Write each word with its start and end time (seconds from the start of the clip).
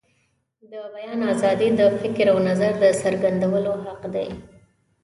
د 0.71 0.73
بیان 0.93 1.19
آزادي 1.33 1.67
د 1.79 1.81
فکر 2.01 2.25
او 2.33 2.37
نظر 2.49 2.71
د 2.81 2.85
څرګندولو 3.01 3.71
حق 3.85 4.01
دی. 4.13 4.29